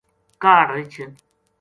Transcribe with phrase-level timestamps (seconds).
[0.41, 0.97] کاہڈ رِچھ